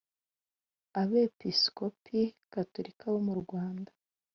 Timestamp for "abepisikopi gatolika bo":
1.01-3.19